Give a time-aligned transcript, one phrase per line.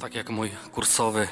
[0.00, 1.28] Tak jak mój kursowy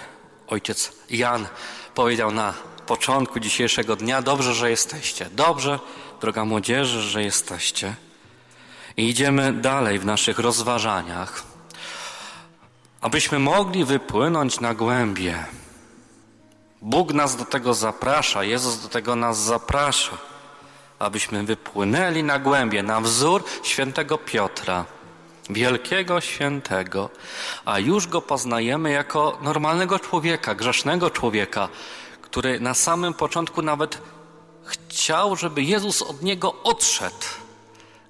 [0.48, 1.46] ojciec Jan
[1.95, 2.54] powiedział na
[2.87, 5.30] początku dzisiejszego dnia, dobrze, że jesteście.
[5.32, 5.79] Dobrze,
[6.21, 7.95] droga młodzieży, że jesteście.
[8.96, 11.43] I idziemy dalej w naszych rozważaniach,
[13.00, 15.45] abyśmy mogli wypłynąć na głębie.
[16.82, 20.19] Bóg nas do tego zaprasza, Jezus do tego nas zaprasza,
[20.98, 24.98] abyśmy wypłynęli na głębie, na wzór świętego Piotra
[25.51, 27.11] wielkiego świętego,
[27.65, 31.69] a już go poznajemy jako normalnego człowieka, grzesznego człowieka,
[32.23, 33.98] który na samym początku nawet
[34.65, 37.27] chciał, żeby Jezus od niego odszedł.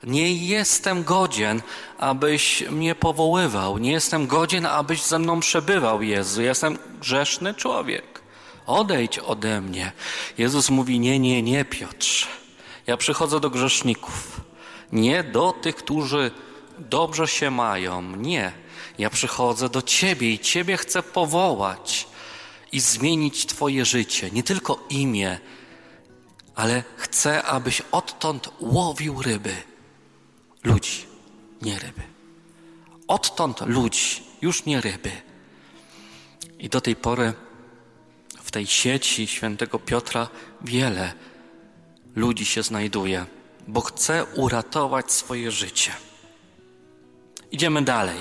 [0.02, 1.62] Nie jestem godzien,
[1.98, 3.78] abyś mnie powoływał.
[3.78, 6.42] Nie jestem godzien, abyś ze mną przebywał, Jezu.
[6.42, 8.22] Jestem grzeszny człowiek.
[8.66, 9.92] Odejdź ode mnie.
[10.38, 12.26] Jezus mówi: Nie, nie, nie, Piotrze.
[12.86, 14.40] Ja przychodzę do grzeszników.
[14.92, 16.30] Nie do tych, którzy
[16.78, 18.16] dobrze się mają.
[18.16, 18.52] Nie.
[18.98, 22.08] Ja przychodzę do Ciebie i Ciebie chcę powołać
[22.72, 24.30] i zmienić Twoje życie.
[24.30, 25.38] Nie tylko imię,
[26.54, 29.56] ale chcę, abyś odtąd łowił ryby.
[30.64, 31.06] Ludzi,
[31.62, 32.02] nie ryby.
[33.08, 35.10] Odtąd ludzi, już nie ryby.
[36.58, 37.32] I do tej pory
[38.42, 40.28] w tej sieci świętego Piotra
[40.60, 41.12] wiele
[42.16, 43.26] ludzi się znajduje,
[43.66, 45.92] bo chce uratować swoje życie.
[47.50, 48.18] Idziemy dalej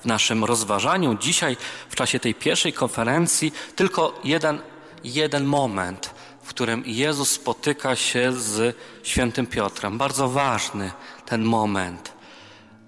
[0.00, 1.14] w naszym rozważaniu.
[1.14, 1.56] Dzisiaj,
[1.88, 4.62] w czasie tej pierwszej konferencji, tylko jeden,
[5.04, 9.98] jeden moment, w którym Jezus spotyka się z świętym Piotrem.
[9.98, 10.90] Bardzo ważny
[11.26, 12.12] ten moment,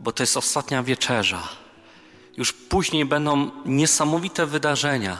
[0.01, 1.49] bo to jest ostatnia wieczerza.
[2.37, 5.19] Już później będą niesamowite wydarzenia.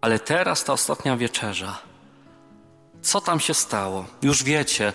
[0.00, 1.78] Ale teraz ta ostatnia wieczerza.
[3.02, 4.06] Co tam się stało?
[4.22, 4.92] Już wiecie,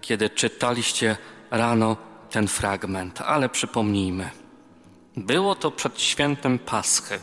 [0.00, 1.16] kiedy czytaliście
[1.50, 1.96] rano
[2.30, 4.30] ten fragment, ale przypomnijmy.
[5.16, 7.18] Było to przed świętem Paschy.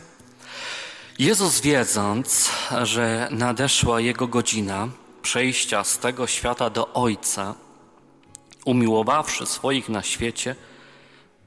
[1.19, 2.51] Jezus wiedząc,
[2.83, 4.87] że nadeszła jego godzina
[5.21, 7.55] przejścia z tego świata do Ojca,
[8.65, 10.55] umiłowawszy swoich na świecie,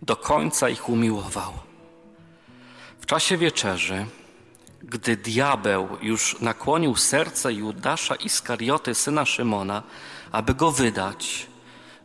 [0.03, 1.53] do końca ich umiłował.
[3.01, 4.07] W czasie wieczerzy,
[4.83, 9.83] gdy diabeł już nakłonił serce Judasza Iskarioty, syna Szymona,
[10.33, 11.47] aby go wydać,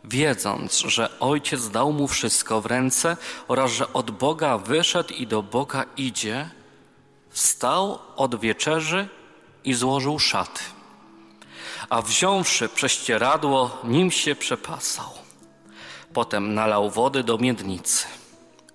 [0.07, 3.17] wiedząc, że Ojciec dał mu wszystko w ręce
[3.47, 6.49] oraz że od Boga wyszedł i do Boga idzie,
[7.29, 9.07] wstał od wieczerzy
[9.63, 10.61] i złożył szaty.
[11.89, 15.09] A wziąwszy prześcieradło, nim się przepasał.
[16.13, 18.05] Potem nalał wody do miednicy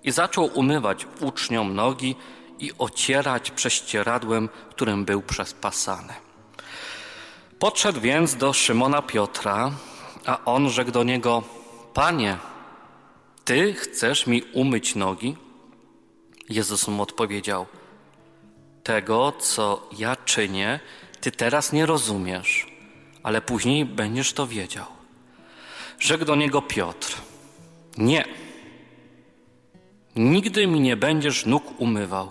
[0.03, 2.15] i zaczął umywać uczniom nogi
[2.59, 6.13] i ocierać prześcieradłem, którym był przespasany.
[7.59, 9.71] Podszedł więc do Szymona Piotra,
[10.25, 11.43] a on rzekł do niego:
[11.93, 12.37] Panie,
[13.45, 15.35] ty chcesz mi umyć nogi?
[16.49, 17.65] Jezus mu odpowiedział:
[18.83, 20.79] Tego, co ja czynię,
[21.21, 22.67] ty teraz nie rozumiesz,
[23.23, 24.85] ale później będziesz to wiedział.
[25.99, 27.21] Rzekł do niego Piotr:
[27.97, 28.25] Nie,
[30.15, 32.29] nigdy mi nie będziesz nóg umywał.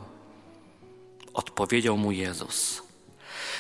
[1.35, 2.83] Odpowiedział mu Jezus: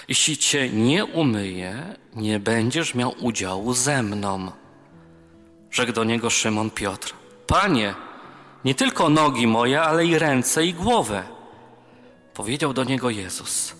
[0.09, 4.53] jeśli cię nie umyję, nie będziesz miał udziału ze mną.
[5.71, 7.15] Rzekł do niego Szymon Piotr:
[7.47, 7.95] Panie,
[8.65, 11.23] nie tylko nogi moje, ale i ręce i głowę.
[12.35, 13.75] Powiedział do niego Jezus: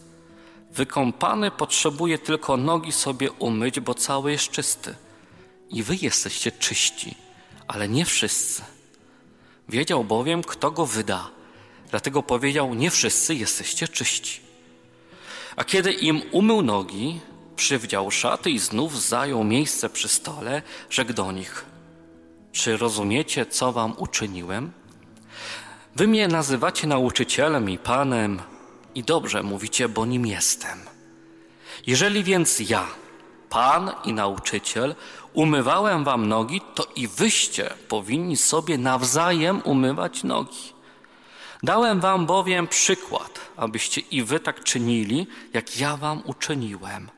[0.73, 4.95] Wykąpany potrzebuje tylko nogi sobie umyć, bo cały jest czysty.
[5.71, 7.15] I wy jesteście czyści,
[7.69, 8.63] ale nie wszyscy.
[9.69, 11.31] Wiedział bowiem, kto go wyda.
[11.91, 14.50] Dlatego powiedział: Nie wszyscy jesteście czyści.
[15.61, 17.21] A kiedy im umył nogi,
[17.57, 21.65] przywdział szaty i znów zajął miejsce przy stole, rzekł do nich:
[22.53, 24.73] Czy rozumiecie, co wam uczyniłem?
[25.97, 28.43] Wy mnie nazywacie nauczycielem i panem,
[28.95, 30.79] i dobrze mówicie, bo nim jestem.
[31.87, 32.87] Jeżeli więc ja,
[33.51, 34.95] pan i nauczyciel,
[35.33, 40.80] umywałem wam nogi, to i wyście powinni sobie nawzajem umywać nogi.
[41.63, 47.11] Dałem wam bowiem przykład, abyście i wy tak czynili, jak ja wam uczyniłem.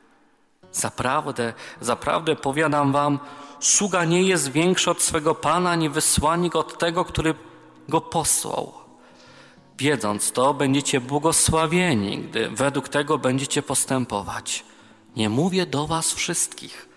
[0.72, 3.18] Zaprawdę, zaprawdę powiadam wam,
[3.60, 7.34] sługa nie jest większy od swego Pana, ani wysłannik od tego, który
[7.88, 8.72] go posłał.
[9.78, 14.64] Wiedząc to, będziecie błogosławieni, gdy według tego będziecie postępować.
[15.16, 16.88] Nie mówię do was wszystkich.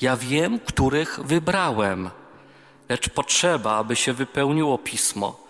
[0.00, 2.10] Ja wiem, których wybrałem,
[2.88, 5.36] lecz potrzeba, aby się wypełniło pismo–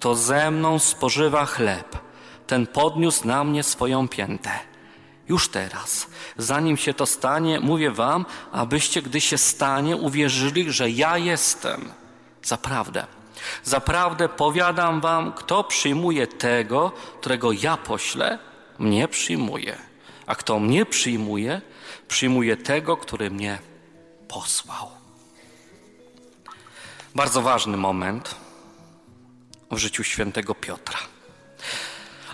[0.00, 1.98] kto ze mną spożywa chleb,
[2.46, 4.50] ten podniósł na mnie swoją piętę.
[5.28, 6.06] Już teraz,
[6.36, 11.92] zanim się to stanie, mówię wam, abyście, gdy się stanie, uwierzyli, że ja jestem.
[12.42, 13.06] Zaprawdę,
[13.64, 18.38] Zaprawdę powiadam wam, kto przyjmuje tego, którego ja poślę,
[18.78, 19.76] mnie przyjmuje.
[20.26, 21.60] A kto mnie przyjmuje,
[22.08, 23.58] przyjmuje tego, który mnie
[24.28, 24.90] posłał.
[27.14, 28.49] Bardzo ważny moment
[29.70, 30.98] w życiu świętego Piotra.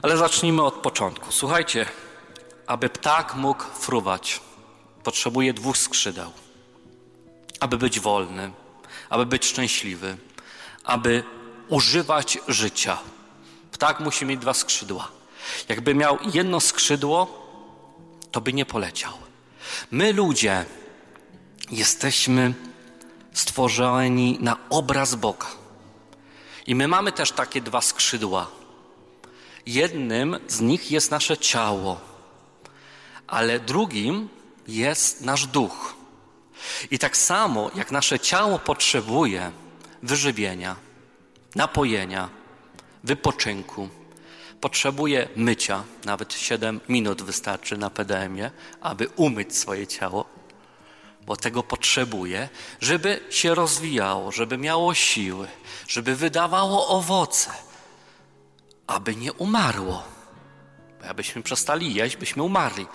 [0.03, 1.33] Ale zacznijmy od początku.
[1.33, 1.87] Słuchajcie,
[2.67, 4.41] aby ptak mógł fruwać,
[5.05, 6.33] potrzebuje dwóch skrzydeł.
[7.61, 8.53] Aby być wolny,
[9.11, 10.17] aby być szczęśliwy,
[10.85, 11.25] aby
[11.69, 12.99] używać życia.
[13.73, 15.09] Ptak musi mieć dwa skrzydła.
[15.69, 17.47] Jakby miał jedno skrzydło,
[18.31, 19.12] to by nie poleciał.
[19.91, 20.65] My ludzie
[21.71, 22.55] jesteśmy
[23.32, 25.47] stworzeni na obraz Boga.
[26.67, 28.47] I my mamy też takie dwa skrzydła.
[29.67, 32.01] Jednym z nich jest nasze ciało,
[33.27, 34.29] ale drugim
[34.69, 35.95] jest nasz duch.
[36.91, 39.53] I tak samo jak nasze ciało potrzebuje
[40.03, 40.77] wyżywienia,
[41.55, 42.29] napojenia,
[43.05, 43.89] wypoczynku,
[44.61, 50.36] potrzebuje mycia, nawet 7 minut wystarczy na PDM-ie, aby umyć swoje ciało,
[51.26, 52.49] bo tego potrzebuje,
[52.81, 55.49] żeby się rozwijało, żeby miało siły,
[55.88, 57.50] żeby wydawało owoce,
[58.87, 60.02] aby nie umarło.
[61.00, 62.87] Bo abyśmy przestali jeść, byśmy umarli.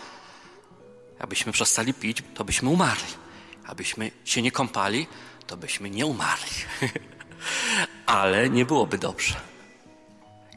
[1.20, 3.14] Abyśmy przestali pić, to byśmy umarli.
[3.66, 5.08] Abyśmy się nie kąpali,
[5.48, 6.56] to byśmy nie umarli.
[8.06, 9.36] Ale nie byłoby dobrze.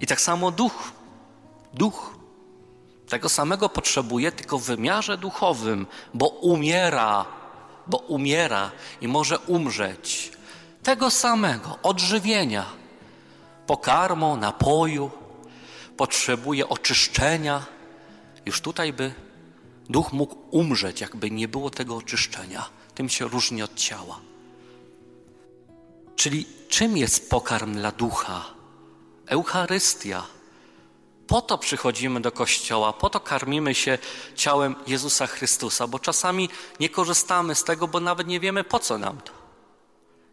[0.01, 0.93] I tak samo duch.
[1.75, 2.15] Duch.
[3.09, 7.27] Tego samego potrzebuje, tylko w wymiarze duchowym, bo umiera,
[7.87, 8.71] bo umiera
[9.01, 10.33] i może umrzeć.
[10.83, 12.67] Tego samego odżywienia,
[13.67, 15.11] pokarmu, napoju,
[15.97, 17.67] potrzebuje oczyszczenia.
[18.47, 19.15] Już tutaj by
[19.89, 22.69] duch mógł umrzeć, jakby nie było tego oczyszczenia.
[22.95, 24.21] Tym się różni od ciała.
[26.17, 28.45] Czyli czym jest pokarm dla ducha?
[29.27, 30.23] Eucharystia.
[31.27, 33.99] Po to przychodzimy do kościoła, po to karmimy się
[34.35, 36.49] ciałem Jezusa Chrystusa, bo czasami
[36.81, 39.33] nie korzystamy z tego, bo nawet nie wiemy po co nam to.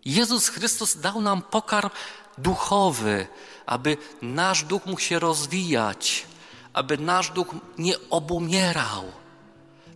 [0.05, 1.89] Jezus Chrystus dał nam pokarm
[2.37, 3.27] duchowy,
[3.65, 6.25] aby nasz duch mógł się rozwijać,
[6.73, 7.47] aby nasz duch
[7.77, 9.03] nie obumierał.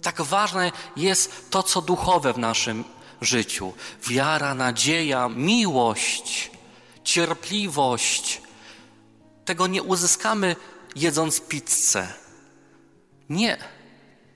[0.01, 2.83] Tak ważne jest to, co duchowe w naszym
[3.21, 3.73] życiu:
[4.07, 6.51] wiara, nadzieja, miłość,
[7.03, 8.41] cierpliwość.
[9.45, 10.55] Tego nie uzyskamy
[10.95, 12.13] jedząc pizzę.
[13.29, 13.57] Nie.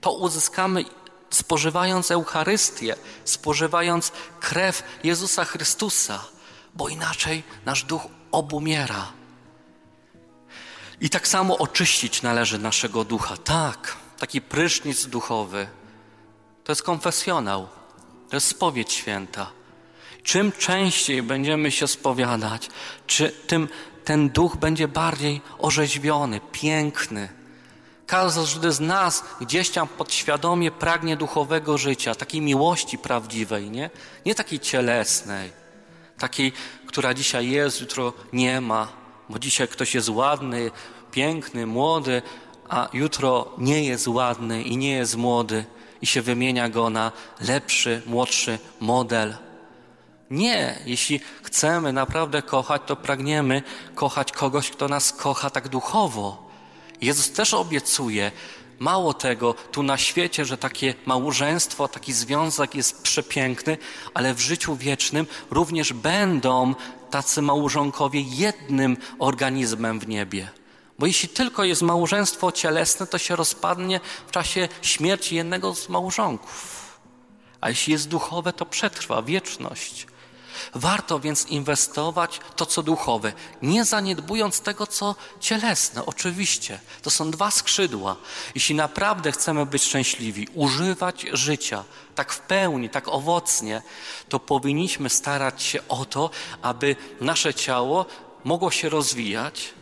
[0.02, 0.86] To uzyskamy
[1.30, 2.96] spożywając Eucharystię,
[3.26, 6.26] spożywając krew Jezusa Chrystusa,
[6.76, 8.02] bo inaczej nasz duch
[8.32, 9.12] obumiera.
[11.02, 13.38] I tak samo oczyścić należy naszego ducha.
[13.38, 15.68] Tak, taki prysznic duchowy.
[16.64, 17.68] To jest konfesjonał,
[18.30, 19.52] to jest spowiedź święta.
[20.24, 22.70] Czym częściej będziemy się spowiadać,
[23.08, 23.70] czy tym
[24.10, 27.30] ten duch będzie bardziej orzeźwiony, piękny.
[28.08, 33.90] Każdy z nas gdzieś tam podświadomie pragnie duchowego życia, takiej miłości prawdziwej, nie?
[34.26, 35.52] Nie takiej cielesnej,
[36.18, 36.54] takiej,
[36.86, 38.88] która dzisiaj jest, jutro nie ma,
[39.30, 40.72] bo dzisiaj ktoś jest ładny,
[41.12, 42.22] piękny, młody,
[42.70, 45.66] a jutro nie jest ładny i nie jest młody
[46.02, 49.49] i się wymienia go na lepszy, młodszy model.
[50.32, 53.64] Nie, jeśli chcemy naprawdę kochać, to pragniemy
[53.96, 56.50] kochać kogoś, kto nas kocha tak duchowo.
[57.02, 58.32] Jezus też obiecuje,
[58.80, 63.78] mało tego, tu na świecie, że takie małżeństwo, taki związek jest przepiękny,
[64.14, 66.76] ale w życiu wiecznym również będą
[67.10, 70.50] tacy małżonkowie jednym organizmem w niebie.
[71.00, 76.80] Bo jeśli tylko jest małżeństwo cielesne, to się rozpadnie w czasie śmierci jednego z małżonków.
[77.62, 80.08] A jeśli jest duchowe, to przetrwa wieczność.
[80.76, 86.06] Warto więc inwestować to, co duchowe, nie zaniedbując tego, co cielesne.
[86.06, 88.16] Oczywiście, to są dwa skrzydła.
[88.56, 91.84] Jeśli naprawdę chcemy być szczęśliwi, używać życia
[92.16, 93.82] tak w pełni, tak owocnie,
[94.30, 96.30] to powinniśmy starać się o to,
[96.62, 98.06] aby nasze ciało
[98.44, 99.74] mogło się rozwijać,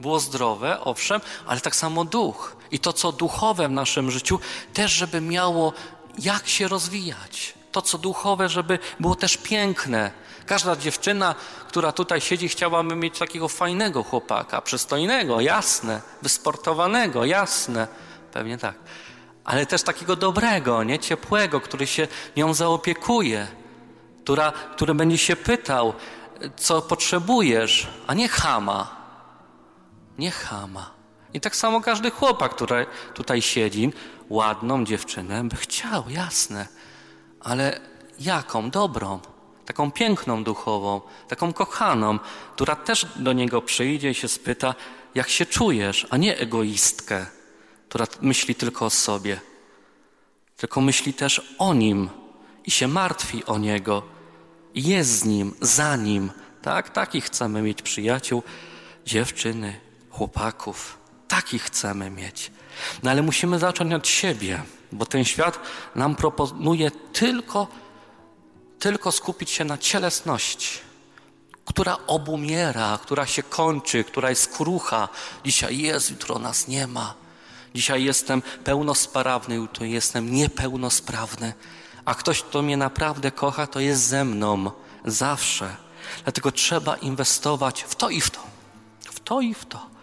[0.00, 2.56] było zdrowe, owszem, ale tak samo duch.
[2.70, 4.40] I to, co duchowe w naszym życiu,
[4.72, 5.72] też, żeby miało
[6.18, 7.54] jak się rozwijać.
[7.74, 10.10] To, co duchowe, żeby było też piękne,
[10.46, 11.34] Każda dziewczyna,
[11.68, 17.88] która tutaj siedzi, chciałaby mieć takiego fajnego chłopaka, przystojnego, jasne, wysportowanego, jasne.
[18.32, 18.74] Pewnie tak.
[19.44, 23.46] Ale też takiego dobrego, nie ciepłego, który się nią zaopiekuje,
[24.22, 25.94] która, który będzie się pytał,
[26.56, 28.96] co potrzebujesz, a nie chama.
[30.18, 30.90] Nie chama.
[31.34, 33.92] I tak samo każdy chłopak, który tutaj siedzi,
[34.28, 36.68] ładną dziewczynę by chciał, jasne.
[37.44, 37.80] Ale
[38.20, 38.70] jaką?
[38.70, 39.20] Dobrą
[39.64, 42.18] taką piękną duchową, taką kochaną,
[42.54, 44.74] która też do niego przyjdzie i się spyta,
[45.14, 47.26] jak się czujesz, a nie egoistkę,
[47.88, 49.40] która myśli tylko o sobie,
[50.56, 52.10] tylko myśli też o nim
[52.64, 54.02] i się martwi o niego,
[54.74, 56.30] i jest z nim, za nim.
[56.62, 58.42] Tak, takich chcemy mieć przyjaciół,
[59.06, 60.98] dziewczyny, chłopaków.
[61.28, 62.50] Takich chcemy mieć.
[63.02, 64.62] No ale musimy zacząć od siebie,
[64.92, 65.60] bo ten świat
[65.94, 67.66] nam proponuje tylko,
[68.78, 70.78] tylko skupić się na cielesności,
[71.64, 75.08] która obumiera, która się kończy, która jest krucha.
[75.44, 77.14] Dzisiaj jest, jutro nas nie ma.
[77.74, 81.52] Dzisiaj jestem pełnosprawny, jutro jestem niepełnosprawny.
[82.04, 84.70] A ktoś, kto mnie naprawdę kocha, to jest ze mną
[85.04, 85.76] zawsze.
[86.24, 88.40] Dlatego trzeba inwestować w to i w to.
[89.04, 89.93] W to i w to.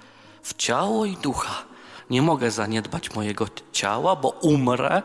[0.44, 1.64] W ciało i ducha.
[2.10, 5.02] Nie mogę zaniedbać mojego ciała, bo umrę,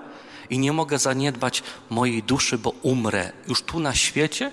[0.51, 4.53] i nie mogę zaniedbać mojej duszy, bo umrę już tu na świecie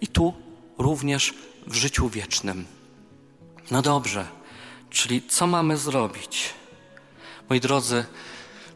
[0.00, 0.34] i tu
[0.78, 1.34] również
[1.66, 2.66] w życiu wiecznym.
[3.70, 4.26] No dobrze,
[4.90, 6.54] czyli co mamy zrobić?
[7.48, 8.04] Moi drodzy,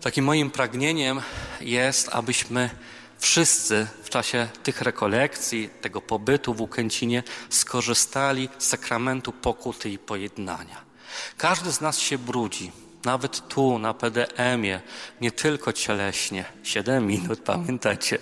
[0.00, 1.20] takim moim pragnieniem
[1.60, 2.70] jest, abyśmy
[3.18, 10.93] wszyscy w czasie tych rekolekcji, tego pobytu w Ukęcinie skorzystali z sakramentu pokuty i pojednania.
[11.38, 12.72] Każdy z nas się brudzi,
[13.04, 14.80] nawet tu na PDM-ie,
[15.20, 16.44] nie tylko cieleśnie.
[16.62, 18.18] Siedem minut, pamiętacie?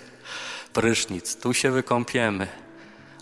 [0.73, 2.47] Prysznic, tu się wykąpiemy.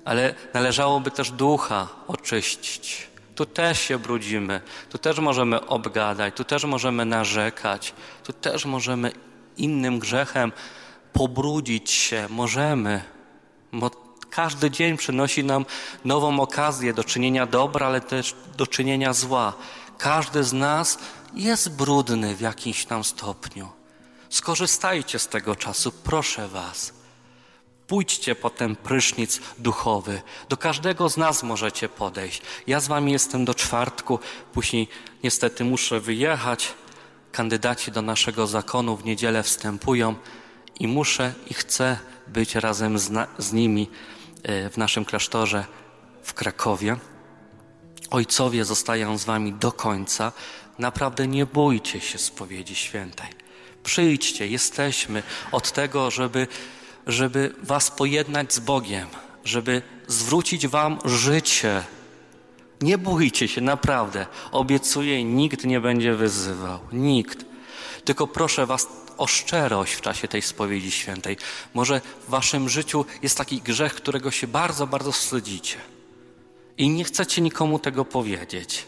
[0.06, 3.08] Ale należałoby też ducha oczyścić.
[3.36, 9.12] Tu też się brudzimy, tu też możemy obgadać, tu też możemy narzekać, tu też możemy
[9.58, 10.52] innym grzechem
[11.14, 12.28] pobrudzić się.
[12.30, 13.02] Możemy,
[13.74, 13.92] bo
[14.32, 15.66] każdy dzień przynosi nam
[16.06, 19.54] nową okazję do czynienia dobra, ale też do czynienia zła.
[19.98, 20.98] Każdy z nas
[21.34, 23.70] jest brudny w jakimś tam stopniu.
[24.30, 26.94] Skorzystajcie z tego czasu, proszę Was.
[27.88, 30.22] Pójdźcie po ten prysznic duchowy.
[30.50, 32.42] Do każdego z nas możecie podejść.
[32.68, 34.20] Ja z Wami jestem do czwartku,
[34.54, 34.88] później
[35.24, 36.74] niestety muszę wyjechać.
[37.32, 40.16] Kandydaci do naszego zakonu w niedzielę wstępują
[40.80, 41.98] i muszę i chcę
[42.28, 43.90] być razem z, z nimi
[44.44, 45.66] w naszym klasztorze
[46.24, 46.98] w Krakowie.
[48.10, 50.32] Ojcowie zostają z Wami do końca.
[50.80, 53.28] Naprawdę nie bójcie się spowiedzi świętej.
[53.84, 56.48] Przyjdźcie, jesteśmy od tego, żeby,
[57.08, 59.08] żeby Was pojednać z Bogiem,
[59.46, 61.84] żeby zwrócić Wam życie.
[62.82, 64.26] Nie bójcie się, naprawdę.
[64.52, 66.80] Obiecuję, nikt nie będzie wyzywał.
[66.92, 67.46] Nikt.
[68.06, 71.38] Tylko proszę Was o szczerość w czasie tej spowiedzi świętej.
[71.74, 75.78] Może w Waszym życiu jest taki grzech, którego się bardzo, bardzo wstydzicie
[76.78, 78.88] i nie chcecie nikomu tego powiedzieć,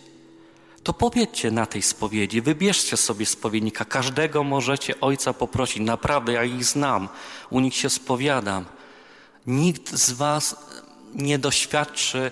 [0.84, 3.86] to powiedzcie na tej spowiedzi, wybierzcie sobie spowiednika.
[3.86, 5.84] Każdego możecie ojca poprosić.
[5.84, 7.10] Naprawdę, ja ich znam,
[7.50, 8.66] u nich się spowiadam.
[9.48, 10.56] Nikt z Was
[11.16, 12.32] nie doświadczy,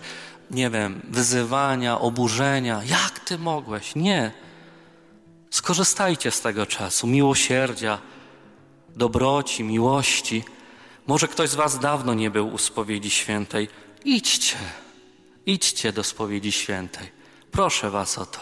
[0.52, 2.82] nie wiem, wyzywania, oburzenia.
[2.84, 3.96] Jak ty mogłeś?
[3.96, 4.32] Nie.
[5.52, 8.00] Skorzystajcie z tego czasu, miłosierdzia,
[8.90, 10.44] dobroci, miłości.
[11.08, 13.70] Może ktoś z Was dawno nie był u spowiedzi świętej.
[14.06, 14.58] Idźcie.
[15.46, 17.12] Idźcie do spowiedzi świętej.
[17.52, 18.40] Proszę was o to.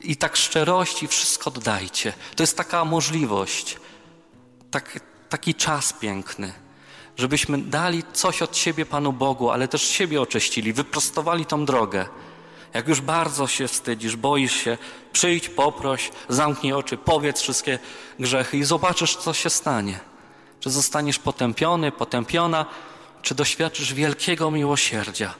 [0.00, 2.12] I tak szczerości wszystko oddajcie.
[2.36, 3.76] To jest taka możliwość,
[4.70, 6.52] tak, taki czas piękny,
[7.16, 12.06] żebyśmy dali coś od siebie Panu Bogu, ale też siebie oczyścili, wyprostowali tą drogę.
[12.74, 14.78] Jak już bardzo się wstydzisz, boisz się,
[15.12, 17.78] przyjdź, poproś, zamknij oczy, powiedz wszystkie
[18.18, 20.00] grzechy i zobaczysz, co się stanie.
[20.60, 22.66] Czy zostaniesz potępiony, potępiona,
[23.22, 25.34] czy doświadczysz wielkiego miłosierdzia.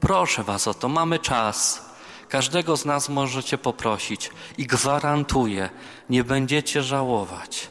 [0.00, 1.86] Proszę Was o to, mamy czas.
[2.28, 5.70] Każdego z nas możecie poprosić i gwarantuję,
[6.10, 7.68] nie będziecie żałować.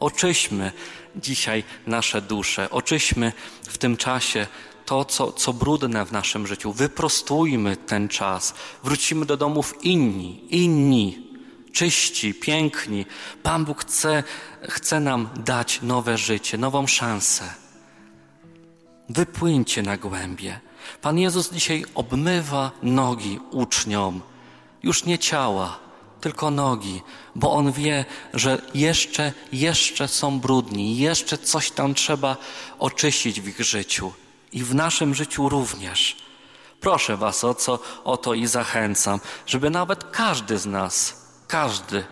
[0.00, 0.72] Oczyśmy
[1.16, 3.32] dzisiaj nasze dusze, oczyśmy
[3.68, 4.46] w tym czasie
[4.88, 6.72] to, co, co brudne w naszym życiu.
[6.72, 8.54] Wyprostujmy ten czas.
[8.84, 11.28] Wrócimy do domów inni, inni,
[11.72, 13.06] czyści, piękni.
[13.42, 14.22] Pan Bóg chce,
[14.62, 17.44] chce nam dać nowe życie, nową szansę.
[19.08, 20.60] Wypłyńcie na głębie.
[21.02, 24.20] Pan Jezus dzisiaj obmywa nogi uczniom,
[24.82, 25.78] już nie ciała,
[26.20, 27.02] tylko nogi,
[27.34, 28.04] bo On wie,
[28.34, 32.36] że jeszcze, jeszcze są brudni, jeszcze coś tam trzeba
[32.78, 34.12] oczyścić w ich życiu
[34.52, 36.16] i w naszym życiu również.
[36.80, 42.04] Proszę Was o, co, o to i zachęcam, żeby nawet każdy z nas, każdy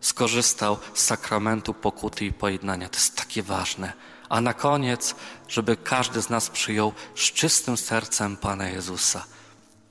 [0.00, 2.88] skorzystał z sakramentu pokuty i pojednania.
[2.88, 3.92] To jest takie ważne.
[4.28, 5.14] A na koniec,
[5.48, 9.24] żeby każdy z nas przyjął z czystym sercem Pana Jezusa.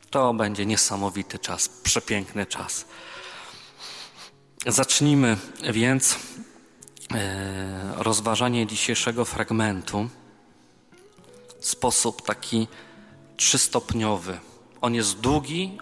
[0.10, 2.86] To będzie niesamowity czas, przepiękny czas.
[4.68, 5.38] Zacznijmy
[5.74, 6.16] więc
[7.14, 10.10] e, rozważanie dzisiejszego fragmentu
[11.60, 12.68] sposób taki
[13.38, 14.40] trzystopniowy.
[14.82, 15.78] On jest długi,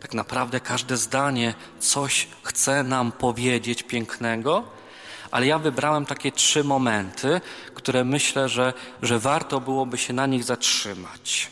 [0.00, 4.64] tak naprawdę każde zdanie coś chce nam powiedzieć pięknego,
[5.30, 7.40] ale ja wybrałem takie trzy momenty,
[7.74, 11.50] które myślę, że, że warto byłoby się na nich zatrzymać.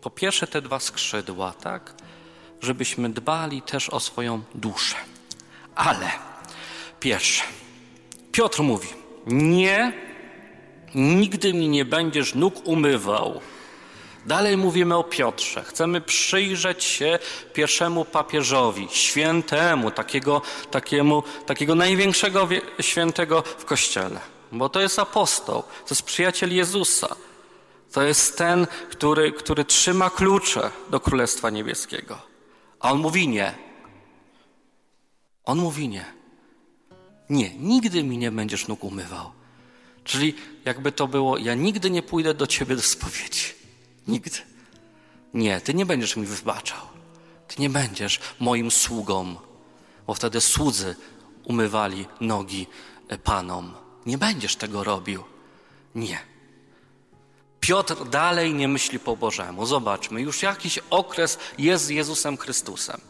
[0.00, 1.94] Po pierwsze, te dwa skrzydła, tak?
[2.60, 4.96] Żebyśmy dbali też o swoją duszę.
[5.74, 6.10] Ale
[7.00, 7.44] pierwsze,
[8.32, 8.88] Piotr mówi:
[9.26, 9.92] Nie,
[10.94, 13.40] nigdy mi nie będziesz nóg umywał.
[14.26, 15.62] Dalej mówimy o Piotrze.
[15.64, 17.18] Chcemy przyjrzeć się
[17.52, 22.48] pierwszemu papieżowi, świętemu, takiego, takiemu, takiego największego
[22.80, 24.20] świętego w Kościele.
[24.52, 27.16] Bo to jest apostoł, to jest przyjaciel Jezusa.
[27.92, 32.18] To jest ten, który, który trzyma klucze do Królestwa Niebieskiego.
[32.80, 33.54] A on mówi nie.
[35.44, 36.04] On mówi nie.
[37.30, 39.39] Nie, nigdy mi nie będziesz nóg umywał.
[40.10, 43.54] Czyli jakby to było, ja nigdy nie pójdę do ciebie do spowiedzi.
[44.08, 44.38] Nigdy.
[45.34, 46.78] Nie, ty nie będziesz mi wybaczał.
[47.48, 49.36] Ty nie będziesz moim sługą,
[50.06, 50.96] bo wtedy słudzy
[51.44, 52.66] umywali nogi
[53.08, 53.74] e, panom.
[54.06, 55.24] Nie będziesz tego robił.
[55.94, 56.18] Nie.
[57.60, 59.66] Piotr dalej nie myśli po Bożemu.
[59.66, 63.00] Zobaczmy, już jakiś okres jest z Jezusem Chrystusem.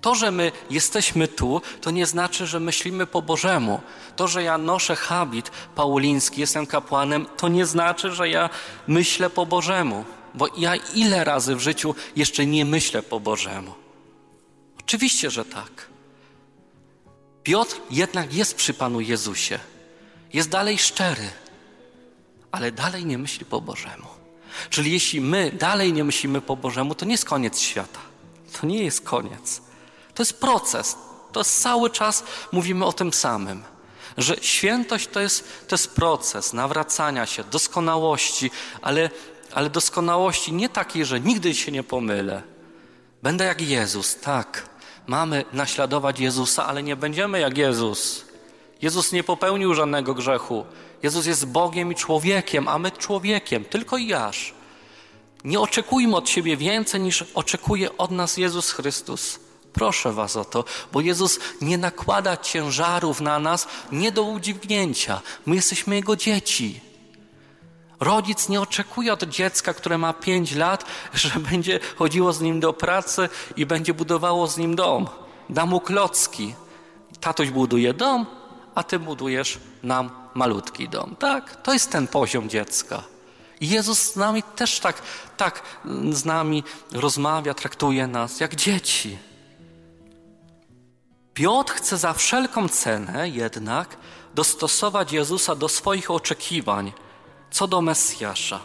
[0.00, 3.80] To, że my jesteśmy tu, to nie znaczy, że myślimy po Bożemu.
[4.16, 8.50] To, że ja noszę habit pauliński, jestem kapłanem, to nie znaczy, że ja
[8.86, 10.04] myślę po Bożemu.
[10.34, 13.74] Bo ja ile razy w życiu jeszcze nie myślę po Bożemu?
[14.80, 15.86] Oczywiście, że tak.
[17.42, 19.58] Piotr jednak jest przy Panu Jezusie.
[20.32, 21.30] Jest dalej szczery,
[22.52, 24.06] ale dalej nie myśli po Bożemu.
[24.70, 28.00] Czyli jeśli my dalej nie myślimy po Bożemu, to nie jest koniec świata.
[28.60, 29.69] To nie jest koniec.
[30.20, 30.96] To jest proces.
[31.32, 33.62] To jest cały czas mówimy o tym samym.
[34.18, 38.50] Że świętość to jest, to jest proces nawracania się, doskonałości,
[38.82, 39.10] ale,
[39.52, 42.42] ale doskonałości nie takiej, że nigdy się nie pomylę.
[43.22, 44.68] Będę jak Jezus, tak.
[45.06, 48.24] Mamy naśladować Jezusa, ale nie będziemy jak Jezus.
[48.82, 50.64] Jezus nie popełnił żadnego grzechu.
[51.02, 54.54] Jezus jest Bogiem i człowiekiem, a my człowiekiem, tylko i aż.
[55.44, 59.49] Nie oczekujmy od siebie więcej niż oczekuje od nas Jezus Chrystus.
[59.72, 65.20] Proszę Was o to, bo Jezus nie nakłada ciężarów na nas nie do udźwignięcia.
[65.46, 66.80] My jesteśmy Jego dzieci.
[68.00, 72.72] Rodzic nie oczekuje od dziecka, które ma pięć lat, że będzie chodziło z nim do
[72.72, 75.08] pracy i będzie budowało z nim dom.
[75.48, 76.54] Da mu klocki.
[77.20, 78.26] Tatoś buduje dom,
[78.74, 81.16] a ty budujesz nam malutki dom.
[81.16, 83.02] Tak, to jest ten poziom dziecka.
[83.60, 85.02] I Jezus z nami też tak,
[85.36, 85.62] tak
[86.10, 89.18] z nami rozmawia, traktuje nas jak dzieci.
[91.34, 93.96] Piotr chce za wszelką cenę jednak
[94.34, 96.92] dostosować Jezusa do swoich oczekiwań
[97.50, 98.60] co do Mesjasza.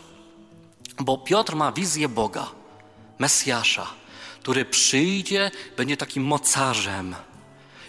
[1.00, 2.48] Bo Piotr ma wizję Boga,
[3.20, 3.88] Mesjasza,
[4.40, 7.16] który przyjdzie, będzie takim mocarzem.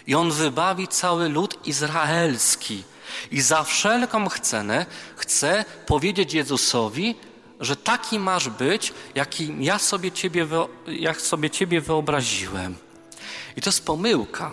[0.07, 2.83] I on wybawi cały lud izraelski.
[3.31, 4.85] I za wszelką cenę
[5.15, 7.15] chce powiedzieć Jezusowi,
[7.59, 10.47] że taki masz być, jaki ja sobie ciebie,
[10.87, 12.75] jak sobie ciebie wyobraziłem.
[13.55, 14.51] I to jest pomyłka.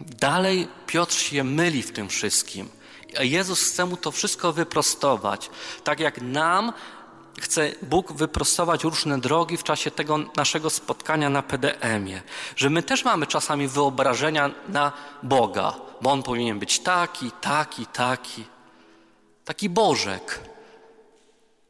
[0.00, 2.68] Dalej Piotr się myli w tym wszystkim.
[3.20, 5.50] Jezus chce mu to wszystko wyprostować.
[5.84, 6.72] Tak jak nam
[7.40, 12.22] chce Bóg wyprostować różne drogi w czasie tego naszego spotkania na PDM-ie.
[12.56, 18.44] Że my też mamy czasami wyobrażenia na Boga, bo On powinien być taki, taki, taki.
[19.44, 20.40] Taki Bożek.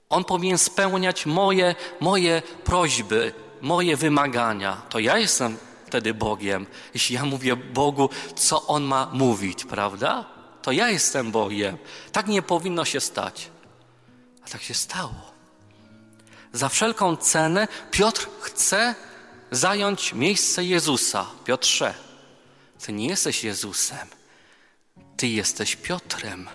[0.09, 4.83] On powinien spełniać moje, moje prośby, moje wymagania.
[4.89, 5.57] To ja jestem
[5.87, 6.67] wtedy Bogiem.
[6.95, 10.25] Jeśli ja mówię Bogu, co On ma mówić, prawda?
[10.63, 11.79] To ja jestem Bogiem.
[12.13, 13.51] Tak nie powinno się stać.
[14.45, 15.33] A tak się stało.
[16.53, 18.95] Za wszelką cenę Piotr chce
[19.51, 21.27] zająć miejsce Jezusa.
[21.45, 21.95] Piotrze,
[22.87, 24.09] ty nie jesteś Jezusem.
[25.17, 26.49] Ty jesteś Piotrem.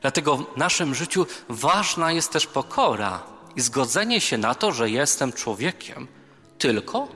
[0.00, 3.22] Dlatego w naszym życiu ważna jest też pokora
[3.56, 6.08] i zgodzenie się na to, że jestem człowiekiem.
[6.58, 7.08] Tylko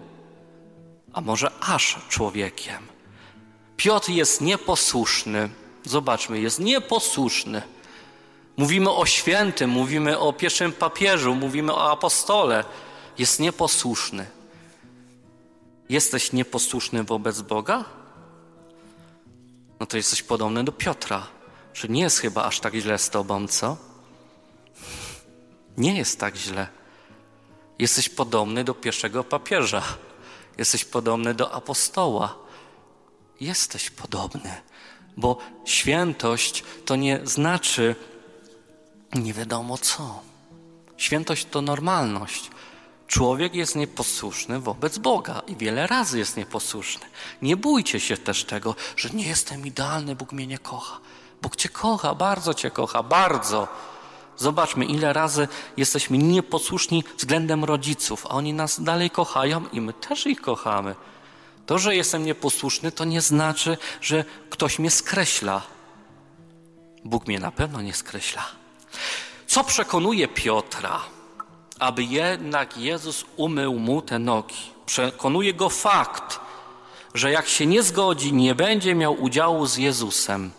[1.12, 2.86] a może aż człowiekiem.
[3.76, 5.48] Piotr jest nieposłuszny.
[5.84, 7.62] Zobaczmy, jest nieposłuszny.
[8.56, 12.64] Mówimy o świętym, mówimy o pierwszym papieżu, mówimy o apostole.
[13.18, 14.26] Jest nieposłuszny.
[15.88, 17.84] Jesteś nieposłuszny wobec Boga?
[19.80, 21.26] No to jesteś podobny do Piotra.
[21.72, 23.76] Czy nie jest chyba aż tak źle z tobą, co?
[25.76, 26.66] Nie jest tak źle.
[27.78, 29.82] Jesteś podobny do pierwszego papieża.
[30.62, 32.34] Jesteś podobny do apostoła.
[33.40, 34.60] Jesteś podobny,
[35.16, 37.96] bo świętość to nie znaczy
[39.14, 40.20] nie wiadomo co.
[40.96, 42.50] Świętość to normalność.
[43.06, 47.06] Człowiek jest nieposłuszny wobec Boga i wiele razy jest nieposłuszny.
[47.42, 50.98] Nie bójcie się też tego, że nie jestem idealny, Bóg mnie nie kocha.
[51.42, 53.68] Bóg Cię kocha, bardzo Cię kocha, bardzo.
[54.42, 60.26] Zobaczmy, ile razy jesteśmy nieposłuszni względem rodziców, a oni nas dalej kochają i my też
[60.26, 60.94] ich kochamy.
[61.66, 65.62] To, że jestem nieposłuszny, to nie znaczy, że ktoś mnie skreśla.
[67.04, 68.44] Bóg mnie na pewno nie skreśla.
[69.46, 71.00] Co przekonuje Piotra,
[71.78, 74.62] aby jednak Jezus umył mu te nogi?
[74.86, 76.40] Przekonuje go fakt,
[77.14, 80.50] że jak się nie zgodzi, nie będzie miał udziału z Jezusem.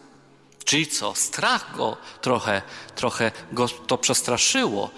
[0.65, 1.15] Czyli co?
[1.15, 2.61] Strach go trochę,
[2.95, 4.89] trochę go to przestraszyło.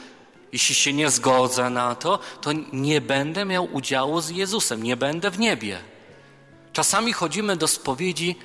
[0.51, 5.31] Jeśli się nie zgodzę na to, to nie będę miał udziału z Jezusem, nie będę
[5.31, 5.79] w niebie.
[6.73, 8.35] Czasami chodzimy do spowiedzi,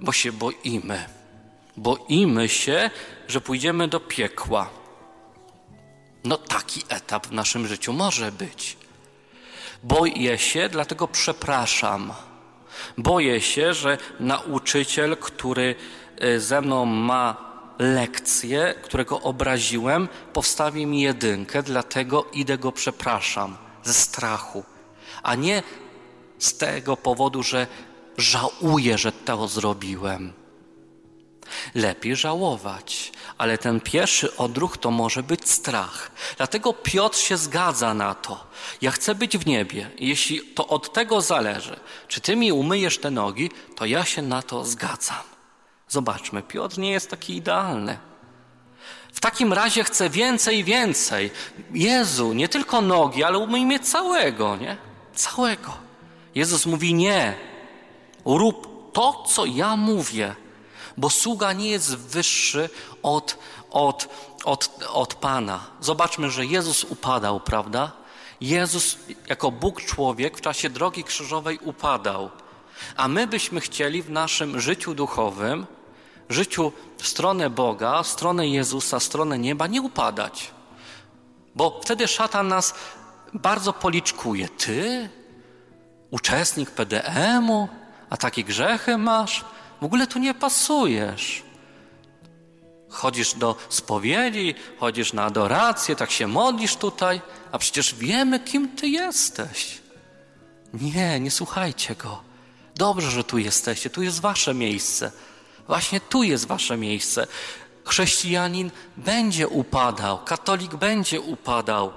[0.00, 1.04] bo się boimy.
[1.76, 2.90] Boimy się,
[3.28, 4.70] że pójdziemy do piekła.
[6.24, 8.76] No taki etap w naszym życiu może być.
[9.82, 12.12] Boję się, dlatego przepraszam.
[12.98, 15.74] Boję się, że nauczyciel, który
[16.38, 17.36] ze mną ma
[17.78, 24.64] lekcję, którego obraziłem, powstawi mi jedynkę, dlatego idę go przepraszam ze strachu,
[25.22, 25.62] a nie
[26.38, 27.66] z tego powodu, że
[28.18, 30.32] żałuję, że to zrobiłem.
[31.74, 36.10] Lepiej żałować, ale ten pierwszy odruch to może być strach.
[36.36, 38.46] Dlatego Piotr się zgadza na to.
[38.82, 39.90] Ja chcę być w niebie.
[39.98, 44.42] Jeśli to od tego zależy, czy ty mi umyjesz te nogi, to ja się na
[44.42, 45.33] to zgadzam.
[45.94, 47.98] Zobaczmy, Piotr nie jest taki idealny.
[49.12, 51.30] W takim razie chcę więcej, więcej.
[51.74, 54.76] Jezu, nie tylko nogi, ale umyj całego, nie?
[55.14, 55.72] Całego.
[56.34, 57.34] Jezus mówi nie.
[58.24, 60.34] Rób to, co ja mówię
[60.96, 62.70] bo sługa nie jest wyższy
[63.02, 63.38] od,
[63.70, 64.08] od,
[64.44, 65.66] od, od Pana.
[65.80, 67.92] Zobaczmy, że Jezus upadał, prawda?
[68.40, 72.30] Jezus jako Bóg człowiek w czasie drogi krzyżowej upadał.
[72.96, 75.66] A my byśmy chcieli w naszym życiu duchowym,
[76.28, 80.50] życiu w stronę Boga, w stronę Jezusa, w stronę nieba nie upadać.
[81.54, 82.74] Bo wtedy szatan nas
[83.34, 84.48] bardzo policzkuje.
[84.48, 85.08] Ty,
[86.10, 87.68] uczestnik PDM-u,
[88.10, 89.44] a takie grzechy masz?
[89.80, 91.42] W ogóle tu nie pasujesz.
[92.88, 97.20] Chodzisz do spowiedzi, chodzisz na adorację, tak się modlisz tutaj,
[97.52, 99.82] a przecież wiemy, kim ty jesteś.
[100.74, 102.22] Nie, nie słuchajcie go.
[102.76, 105.12] Dobrze, że tu jesteście, tu jest wasze miejsce.
[105.66, 107.26] Właśnie tu jest wasze miejsce.
[107.84, 111.92] Chrześcijanin będzie upadał, katolik będzie upadał.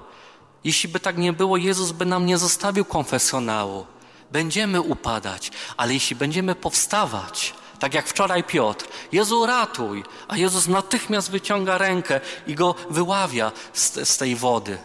[0.64, 3.86] Jeśli by tak nie było, Jezus by nam nie zostawił konfesjonału.
[4.32, 8.86] Będziemy upadać, ale jeśli będziemy powstawać, tak jak wczoraj Piotr.
[9.12, 10.04] Jezu, ratuj!
[10.28, 14.78] A Jezus natychmiast wyciąga rękę i go wyławia z, z tej wody.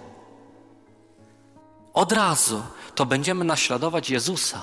[1.93, 2.63] Od razu
[2.95, 4.61] to będziemy naśladować Jezusa,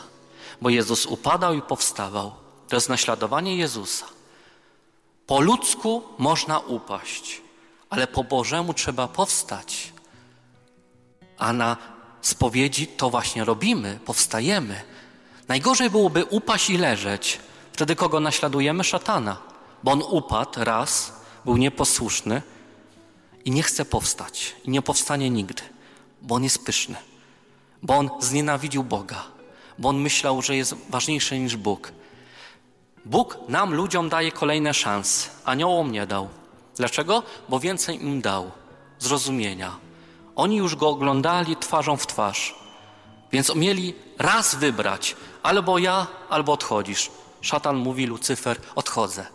[0.60, 2.32] bo Jezus upadał i powstawał.
[2.70, 4.06] To jest naśladowanie Jezusa.
[5.26, 7.42] Po ludzku można upaść,
[7.90, 9.92] ale po Bożemu trzeba powstać.
[11.38, 11.76] A na
[12.20, 14.80] spowiedzi to właśnie robimy, powstajemy.
[15.48, 17.40] Najgorzej byłoby upaść i leżeć,
[17.80, 18.84] Wtedy kogo naśladujemy?
[18.84, 19.36] Szatana.
[19.82, 21.12] Bo on upadł raz,
[21.44, 22.42] był nieposłuszny
[23.44, 24.56] i nie chce powstać.
[24.64, 25.62] I nie powstanie nigdy,
[26.22, 26.96] bo on jest pyszny.
[27.82, 29.24] Bo on znienawidził Boga.
[29.78, 31.92] Bo on myślał, że jest ważniejszy niż Bóg.
[33.04, 35.30] Bóg nam, ludziom, daje kolejne szanse.
[35.44, 36.28] Aniołom nie dał.
[36.76, 37.22] Dlaczego?
[37.48, 38.50] Bo więcej im dał
[38.98, 39.76] zrozumienia.
[40.36, 42.54] Oni już go oglądali twarzą w twarz.
[43.32, 47.10] Więc mieli raz wybrać: albo ja, albo odchodzisz.
[47.40, 49.26] Szatan mówi, Lucyfer, odchodzę.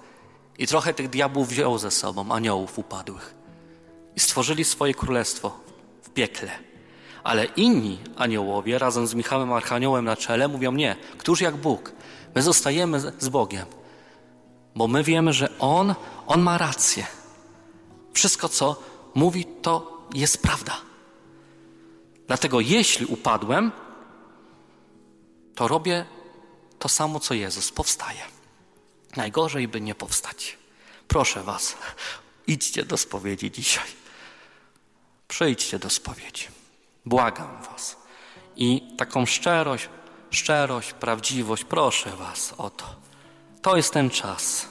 [0.57, 3.35] I trochę tych diabłów wziął ze sobą, aniołów upadłych.
[4.15, 5.59] I stworzyli swoje królestwo
[6.03, 6.51] w piekle.
[7.23, 11.91] Ale inni aniołowie, razem z Michałem Archaniołem na czele, mówią nie, któż jak Bóg.
[12.35, 13.65] My zostajemy z Bogiem.
[14.75, 15.95] Bo my wiemy, że On,
[16.27, 17.07] On ma rację.
[18.13, 20.81] Wszystko, co mówi, to jest prawda.
[22.27, 23.71] Dlatego jeśli upadłem,
[25.55, 26.05] to robię
[26.79, 28.21] to samo co Jezus, powstaje.
[29.15, 30.57] Najgorzej by nie powstać.
[31.07, 31.77] Proszę Was,
[32.47, 33.87] idźcie do spowiedzi dzisiaj.
[35.27, 36.47] Przyjdźcie do spowiedzi.
[37.05, 37.97] Błagam Was.
[38.55, 39.89] I taką szczerość,
[40.35, 42.85] szczerość, prawdziwość, proszę Was o to.
[43.61, 44.67] To jest ten czas.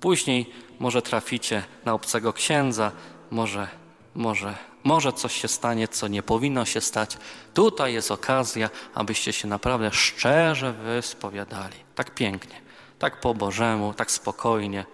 [0.00, 2.92] Później może traficie na obcego księdza,
[3.30, 3.68] może,
[4.14, 7.18] może może coś się stanie, co nie powinno się stać.
[7.54, 11.76] Tutaj jest okazja, abyście się naprawdę szczerze wyspowiadali.
[11.94, 12.60] Tak pięknie,
[12.98, 14.84] tak po Bożemu, tak spokojnie.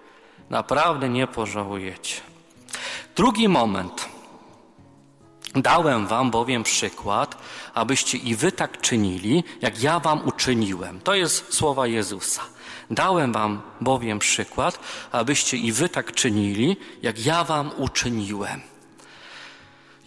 [0.51, 2.21] Naprawdę nie pożałujecie.
[3.17, 4.14] Drugi moment.
[5.55, 7.37] Dałem wam bowiem przykład,
[7.75, 11.01] abyście i wy tak czynili, jak ja wam uczyniłem.
[11.01, 12.43] To jest słowa Jezusa.
[12.91, 14.79] Dałem wam bowiem przykład,
[15.13, 18.61] abyście i wy tak czynili, jak ja wam uczyniłem.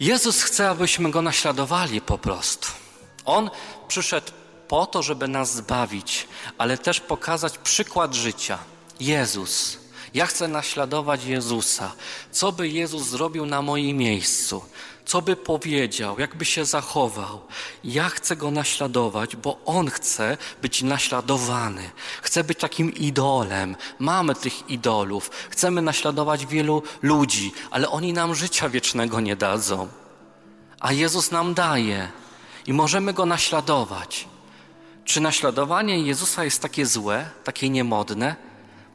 [0.00, 2.68] Jezus chce, abyśmy go naśladowali po prostu.
[3.24, 3.50] On
[3.88, 4.32] przyszedł
[4.68, 8.58] po to, żeby nas zbawić, ale też pokazać przykład życia.
[9.00, 9.78] Jezus.
[10.14, 11.92] Ja chcę naśladować Jezusa.
[12.30, 14.64] Co by Jezus zrobił na moim miejscu?
[15.08, 16.18] Co by powiedział?
[16.18, 17.40] Jakby się zachował?
[17.84, 21.90] Ja chcę go naśladować, bo on chce być naśladowany.
[22.22, 23.76] Chce być takim idolem.
[23.98, 25.30] Mamy tych idolów.
[25.50, 29.88] Chcemy naśladować wielu ludzi, ale oni nam życia wiecznego nie dadzą.
[30.80, 32.08] A Jezus nam daje
[32.66, 34.28] i możemy go naśladować.
[35.04, 38.36] Czy naśladowanie Jezusa jest takie złe, takie niemodne?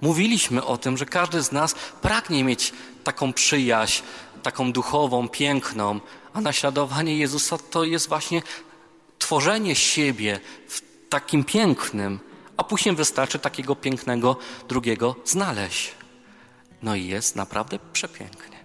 [0.01, 2.73] Mówiliśmy o tym, że każdy z nas pragnie mieć
[3.03, 4.03] taką przyjaźń,
[4.43, 5.99] taką duchową, piękną,
[6.33, 8.41] a naśladowanie Jezusa to jest właśnie
[9.19, 12.19] tworzenie siebie w takim pięknym,
[12.57, 14.35] a później wystarczy takiego pięknego
[14.69, 15.91] drugiego znaleźć.
[16.81, 18.57] No i jest naprawdę przepięknie.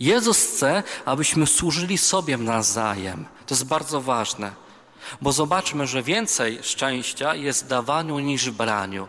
[0.00, 3.26] Jezus chce, abyśmy służyli sobie nawzajem.
[3.46, 4.52] To jest bardzo ważne,
[5.20, 9.08] bo zobaczmy, że więcej szczęścia jest w dawaniu niż w braniu.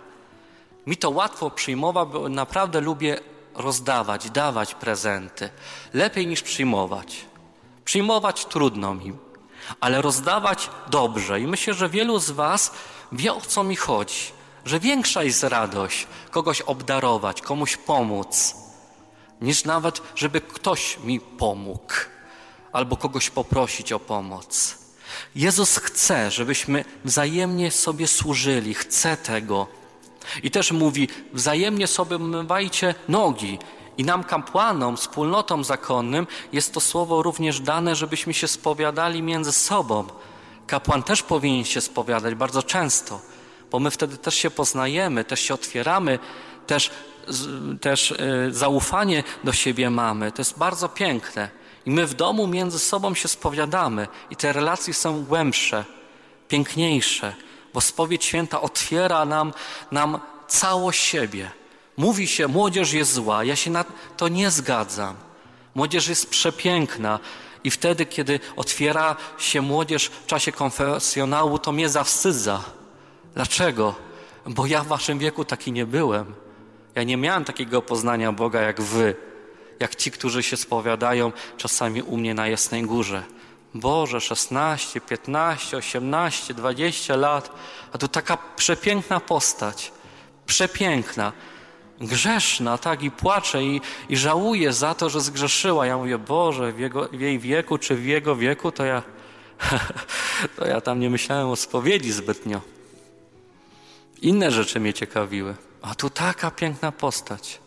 [0.88, 3.20] Mi to łatwo przyjmować, bo naprawdę lubię
[3.56, 5.50] rozdawać, dawać prezenty.
[5.94, 7.26] Lepiej niż przyjmować.
[7.86, 9.14] Przyjmować trudno mi,
[9.80, 11.40] ale rozdawać dobrze.
[11.40, 12.72] I myślę, że wielu z Was
[13.12, 14.32] wie o co mi chodzi.
[14.66, 18.56] Że większa jest radość kogoś obdarować, komuś pomóc,
[19.42, 21.94] niż nawet, żeby ktoś mi pomógł
[22.74, 24.78] albo kogoś poprosić o pomoc.
[25.36, 29.68] Jezus chce, żebyśmy wzajemnie sobie służyli, chce tego.
[30.44, 33.60] I też mówi, wzajemnie sobie umywajcie nogi.
[33.98, 40.08] I nam kapłanom, wspólnotom zakonnym jest to słowo również dane, żebyśmy się spowiadali między sobą.
[40.68, 43.22] Kapłan też powinien się spowiadać bardzo często,
[43.72, 46.20] bo my wtedy też się poznajemy, też się otwieramy,
[46.68, 46.92] też,
[47.82, 48.16] też e,
[48.52, 50.32] zaufanie do siebie mamy.
[50.32, 51.50] To jest bardzo piękne.
[51.86, 55.86] I my w domu między sobą się spowiadamy i te relacje są głębsze,
[56.48, 57.36] piękniejsze,
[57.74, 59.54] bo spowiedź święta otwiera nam,
[59.92, 61.52] nam całość siebie.
[61.98, 63.44] Mówi się, młodzież jest zła.
[63.44, 63.86] Ja się na
[64.18, 65.16] to nie zgadzam.
[65.76, 67.20] Młodzież jest przepiękna.
[67.64, 72.64] I wtedy, kiedy otwiera się młodzież w czasie konfesjonału, to mnie zawstydza.
[73.34, 73.96] Dlaczego?
[74.46, 76.34] Bo ja w waszym wieku taki nie byłem.
[76.96, 79.16] Ja nie miałem takiego poznania Boga jak wy,
[79.80, 83.24] jak ci, którzy się spowiadają czasami u mnie na Jasnej Górze.
[83.74, 87.56] Boże, 16, 15, 18, 20 lat,
[87.92, 89.92] a tu taka przepiękna postać,
[90.46, 91.32] przepiękna,
[92.02, 95.86] grzeszna, tak, i płacze, i, i żałuje za to, że zgrzeszyła.
[95.86, 99.04] Ja mówię, Boże, w, jego, w jej wieku, czy w jego wieku, to ja,
[100.58, 102.62] to ja tam nie myślałem o spowiedzi zbytnio.
[104.22, 107.60] Inne rzeczy mnie ciekawiły, a tu taka piękna postać.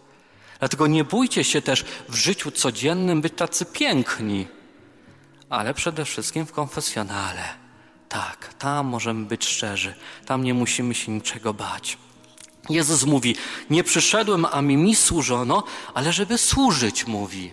[0.59, 4.47] Dlatego nie bójcie się też w życiu codziennym być tacy piękni
[5.51, 7.43] ale przede wszystkim w konfesjonale.
[8.09, 9.95] Tak, tam możemy być szczerzy,
[10.27, 11.99] tam nie musimy się niczego bać.
[12.69, 13.37] Jezus mówi:
[13.71, 15.63] Nie przyszedłem, a mi mi służono,
[15.95, 17.53] ale żeby służyć, mówi.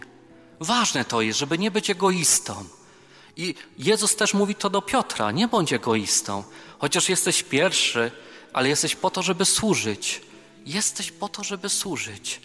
[0.59, 2.65] Ważne to jest, żeby nie być egoistą.
[3.37, 6.43] I Jezus też mówi to do Piotra: Nie bądź egoistą,
[6.79, 8.11] chociaż jesteś pierwszy,
[8.53, 10.21] ale jesteś po to, żeby służyć.
[10.65, 12.41] Jesteś po to, żeby służyć.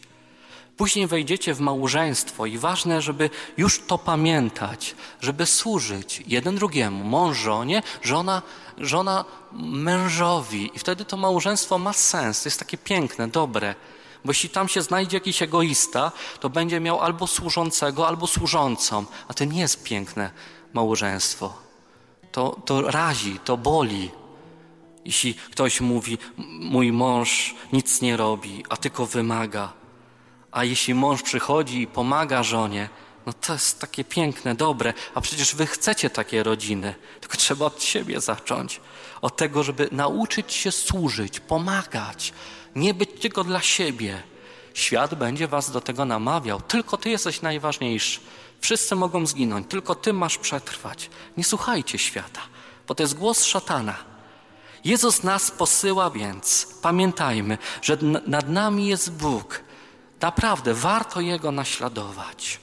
[0.79, 7.39] Później wejdziecie w małżeństwo i ważne, żeby już to pamiętać, żeby służyć jeden drugiemu, mąż
[7.39, 8.43] żonie, żona,
[8.79, 10.71] żona mężowi.
[10.75, 13.75] I wtedy to małżeństwo ma sens, jest takie piękne, dobre.
[14.25, 19.05] Bo jeśli tam się znajdzie jakiś egoista, to będzie miał albo służącego, albo służącą.
[19.29, 20.31] A to nie jest piękne
[20.73, 21.55] małżeństwo.
[22.33, 24.11] To, to razi, to boli.
[25.05, 26.19] Jeśli ktoś mówi,
[26.61, 29.78] mój mąż nic nie robi, a tylko wymaga,
[30.59, 32.89] a jeśli mąż przychodzi i pomaga żonie,
[33.27, 36.95] no to jest takie piękne, dobre, a przecież wy chcecie takie rodziny.
[37.21, 38.81] Tylko trzeba od siebie zacząć.
[39.23, 42.33] Od tego, żeby nauczyć się służyć, pomagać,
[42.77, 44.23] nie być tylko dla siebie.
[44.75, 46.61] Świat będzie was do tego namawiał.
[46.61, 48.21] Tylko ty jesteś najważniejszy.
[48.61, 51.11] Wszyscy mogą zginąć, tylko ty masz przetrwać.
[51.37, 52.41] Nie słuchajcie świata,
[52.89, 53.95] bo to jest głos szatana.
[54.85, 59.68] Jezus nas posyła więc, pamiętajmy, że nad nami jest Bóg,
[60.21, 62.61] Naprawdę warto Jego naśladować.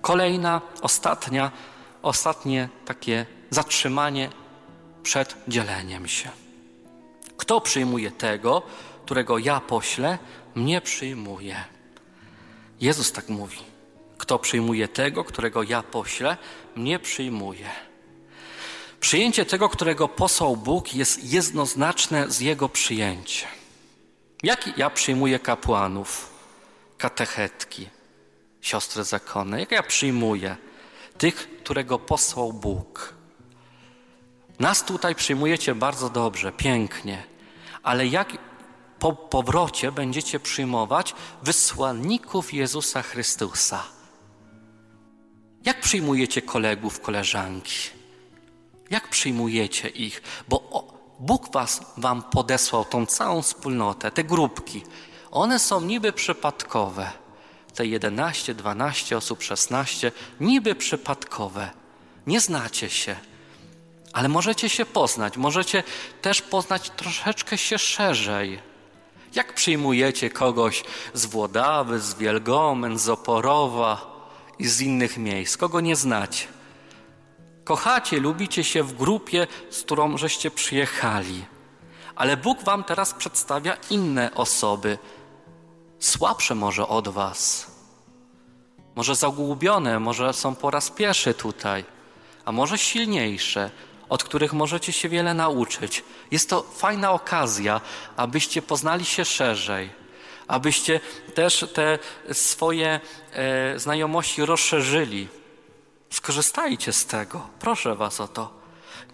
[0.00, 1.50] Kolejna, ostatnia,
[2.02, 4.30] ostatnie takie zatrzymanie
[5.02, 6.30] przed dzieleniem się.
[7.36, 8.62] Kto przyjmuje tego,
[9.04, 10.18] którego ja poślę,
[10.54, 11.64] mnie przyjmuje.
[12.80, 13.58] Jezus tak mówi.
[14.18, 16.36] Kto przyjmuje tego, którego ja poślę,
[16.76, 17.70] mnie przyjmuje.
[19.00, 23.48] Przyjęcie tego, którego posłał Bóg, jest jednoznaczne z jego przyjęciem.
[24.42, 26.33] Jak ja przyjmuję kapłanów,
[27.04, 27.88] katechetki,
[28.60, 29.60] siostry zakonne?
[29.60, 30.56] Jak ja przyjmuję
[31.18, 33.14] tych, którego posłał Bóg?
[34.58, 37.22] Nas tutaj przyjmujecie bardzo dobrze, pięknie,
[37.82, 38.38] ale jak
[38.98, 43.82] po powrocie będziecie przyjmować wysłanników Jezusa Chrystusa?
[45.64, 47.90] Jak przyjmujecie kolegów, koleżanki?
[48.90, 50.22] Jak przyjmujecie ich?
[50.48, 50.86] Bo
[51.20, 54.82] Bóg was, wam podesłał tą całą wspólnotę, te grupki.
[55.34, 57.10] One są niby przypadkowe.
[57.74, 61.70] Te 11, 12 osób, 16, niby przypadkowe.
[62.26, 63.16] Nie znacie się,
[64.12, 65.36] ale możecie się poznać.
[65.36, 65.82] Możecie
[66.22, 68.58] też poznać troszeczkę się szerzej.
[69.34, 74.06] Jak przyjmujecie kogoś z Włodawy, z Wielgomen, z Oporowa
[74.58, 76.46] i z innych miejsc, kogo nie znacie?
[77.64, 81.44] Kochacie, lubicie się w grupie, z którą żeście przyjechali.
[82.16, 84.98] Ale Bóg wam teraz przedstawia inne osoby,
[86.04, 87.66] słabsze może od was.
[88.94, 91.84] Może zagubione, może są po raz pierwszy tutaj,
[92.44, 93.70] a może silniejsze,
[94.08, 96.04] od których możecie się wiele nauczyć.
[96.30, 97.80] Jest to fajna okazja,
[98.16, 99.90] abyście poznali się szerzej,
[100.48, 101.00] abyście
[101.34, 101.98] też te
[102.32, 103.00] swoje
[103.32, 105.28] e, znajomości rozszerzyli
[106.14, 107.48] Skorzystajcie z tego.
[107.60, 108.50] Proszę Was o to.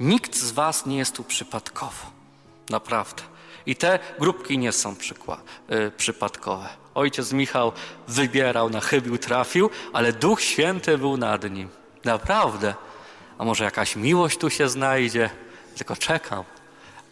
[0.01, 2.11] Nikt z Was nie jest tu przypadkowo.
[2.71, 3.23] Naprawdę.
[3.67, 6.80] I te grupki nie są y, przypadkowe.
[6.95, 7.73] Ojciec Michał
[8.09, 11.69] wybierał, na chybił, trafił, ale Duch Święty był nad nim.
[12.05, 12.75] Naprawdę.
[13.39, 15.31] A może jakaś miłość tu się znajdzie?
[15.77, 16.45] Tylko czekam.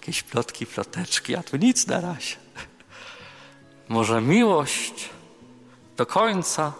[0.00, 2.36] Jakieś plotki, ploteczki, a tu nic na razie.
[3.88, 5.08] Może miłość
[5.96, 6.72] do końca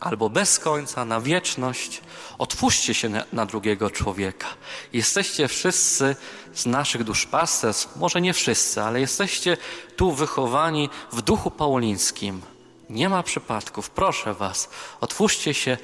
[0.00, 2.00] albo bez końca, na wieczność.
[2.38, 4.46] Otwórzcie się na, na, drugiego człowieka.
[4.92, 6.16] Jesteście wszyscy
[6.54, 9.56] z naszych duszpasterstw, może nie wszyscy, ale jesteście
[9.96, 12.42] tu wychowani w duchu paulińskim.
[12.90, 14.68] Nie ma przypadków, proszę Was,
[15.00, 15.76] otwórzcie się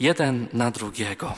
[0.00, 1.34] jeden na drugiego.